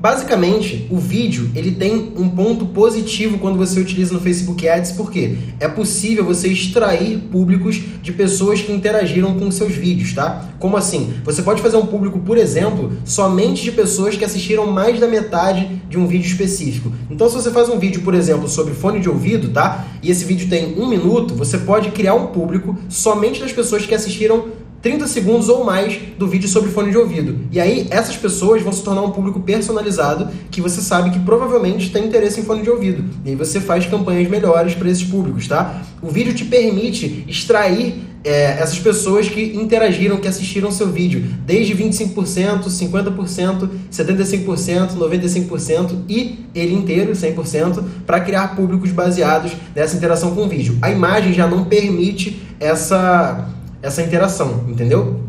[0.00, 5.36] Basicamente, o vídeo ele tem um ponto positivo quando você utiliza no Facebook Ads, porque
[5.60, 10.48] é possível você extrair públicos de pessoas que interagiram com seus vídeos, tá?
[10.58, 11.12] Como assim?
[11.22, 15.82] Você pode fazer um público, por exemplo, somente de pessoas que assistiram mais da metade
[15.86, 16.90] de um vídeo específico.
[17.10, 19.86] Então, se você faz um vídeo, por exemplo, sobre fone de ouvido, tá?
[20.02, 23.94] E esse vídeo tem um minuto, você pode criar um público somente das pessoas que
[23.94, 24.46] assistiram
[24.82, 27.38] 30 segundos ou mais do vídeo sobre fone de ouvido.
[27.52, 31.90] E aí, essas pessoas vão se tornar um público personalizado que você sabe que provavelmente
[31.90, 33.04] tem interesse em fone de ouvido.
[33.24, 35.82] E aí você faz campanhas melhores para esses públicos, tá?
[36.00, 41.74] O vídeo te permite extrair é, essas pessoas que interagiram, que assistiram seu vídeo, desde
[41.74, 50.42] 25%, 50%, 75%, 95% e ele inteiro, 100%, para criar públicos baseados nessa interação com
[50.44, 50.76] o vídeo.
[50.82, 53.48] A imagem já não permite essa
[53.82, 55.20] essa interação, entendeu?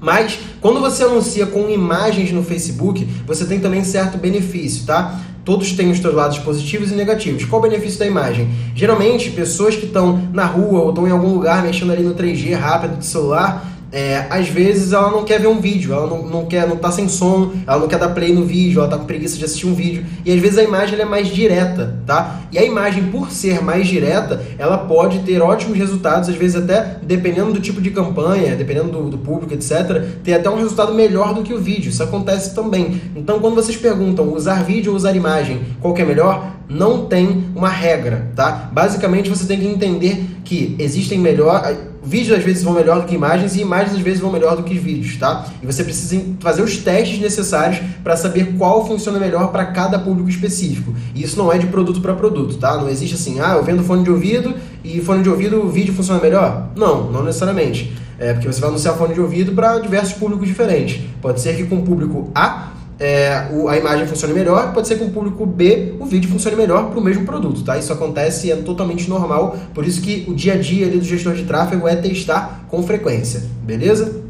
[0.00, 5.20] Mas quando você anuncia com imagens no Facebook, você tem também certo benefício, tá?
[5.44, 7.44] Todos têm os seus lados positivos e negativos.
[7.44, 8.48] Qual o benefício da imagem?
[8.74, 12.54] Geralmente, pessoas que estão na rua ou estão em algum lugar mexendo ali no 3G
[12.56, 16.46] rápido do celular, é, às vezes ela não quer ver um vídeo, ela não, não
[16.46, 19.04] quer, não tá sem som, ela não quer dar play no vídeo, ela tá com
[19.04, 20.04] preguiça de assistir um vídeo.
[20.24, 22.42] E às vezes a imagem é mais direta, tá?
[22.52, 26.98] E a imagem, por ser mais direta, ela pode ter ótimos resultados, às vezes até,
[27.02, 31.34] dependendo do tipo de campanha, dependendo do, do público, etc., ter até um resultado melhor
[31.34, 31.90] do que o vídeo.
[31.90, 33.00] Isso acontece também.
[33.16, 36.52] Então, quando vocês perguntam usar vídeo ou usar imagem, qual que é melhor?
[36.68, 38.70] Não tem uma regra, tá?
[38.72, 41.62] Basicamente, você tem que entender que existem melhor
[42.02, 44.62] vídeos às vezes vão melhor do que imagens e imagens às vezes vão melhor do
[44.62, 45.46] que vídeos, tá?
[45.62, 50.28] E você precisa fazer os testes necessários para saber qual funciona melhor para cada público
[50.28, 50.94] específico.
[51.14, 52.76] E isso não é de produto para produto, tá?
[52.76, 55.94] Não existe assim, ah, eu vendo fone de ouvido e fone de ouvido o vídeo
[55.94, 56.70] funciona melhor?
[56.74, 57.92] Não, não necessariamente.
[58.18, 61.00] É porque você vai anunciar fone de ouvido para diversos públicos diferentes.
[61.22, 62.70] Pode ser que com o público A
[63.00, 66.54] é, o, a imagem funcione melhor, pode ser que o público B o vídeo funcione
[66.54, 67.78] melhor para o mesmo produto, tá?
[67.78, 71.04] Isso acontece e é totalmente normal, por isso que o dia a dia ali do
[71.04, 74.29] gestor de tráfego é testar com frequência, beleza?